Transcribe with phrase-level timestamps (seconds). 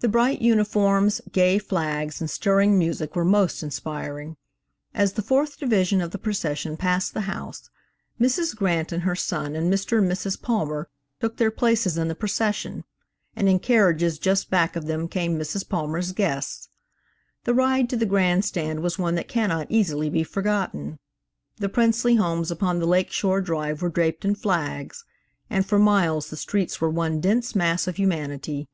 [0.00, 4.36] The bright uniforms, gay flags and stirring music were most inspiring.
[4.92, 7.70] As the fourth division of the procession passed the house,
[8.20, 8.56] Mrs.
[8.56, 9.98] Grant and her son and Mr.
[9.98, 10.42] and Mrs.
[10.42, 10.88] Palmer
[11.20, 12.82] took their places in the procession,
[13.36, 15.68] and in carriages just back of them came Mrs.
[15.68, 16.68] Palmer's guests.
[17.44, 20.98] The ride to the grand stand was one that cannot easily be forgotten.
[21.58, 25.04] The princely homes upon the Lake Shore Drive were draped in flags,
[25.48, 28.68] and for miles the streets were one dense mass of humanity.